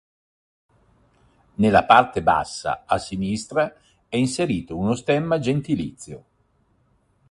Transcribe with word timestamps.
Nella 1.57 1.85
parte 1.85 2.23
bassa 2.23 2.85
a 2.87 2.97
sinistra, 2.97 3.71
è 4.09 4.15
inserito 4.17 4.75
uno 4.75 4.95
stemma 4.95 5.37
gentilizio. 5.37 6.25